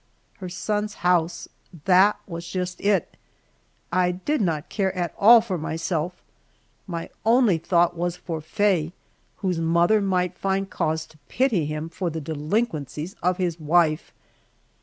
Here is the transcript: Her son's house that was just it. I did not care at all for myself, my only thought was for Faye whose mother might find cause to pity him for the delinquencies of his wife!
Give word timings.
Her 0.39 0.49
son's 0.49 0.95
house 1.05 1.47
that 1.85 2.19
was 2.25 2.47
just 2.49 2.81
it. 2.81 3.17
I 3.93 4.09
did 4.09 4.41
not 4.41 4.67
care 4.67 4.91
at 4.95 5.13
all 5.15 5.41
for 5.41 5.59
myself, 5.59 6.23
my 6.87 7.11
only 7.23 7.59
thought 7.59 7.95
was 7.95 8.17
for 8.17 8.41
Faye 8.41 8.93
whose 9.45 9.59
mother 9.59 10.01
might 10.01 10.35
find 10.35 10.67
cause 10.67 11.05
to 11.05 11.19
pity 11.29 11.67
him 11.67 11.87
for 11.87 12.09
the 12.09 12.19
delinquencies 12.19 13.15
of 13.21 13.37
his 13.37 13.59
wife! 13.59 14.11